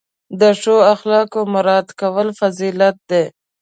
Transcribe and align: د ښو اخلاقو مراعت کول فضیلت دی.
د 0.39 0.41
ښو 0.59 0.75
اخلاقو 0.93 1.41
مراعت 1.53 1.89
کول 1.99 2.27
فضیلت 2.39 2.95
دی. 3.09 3.23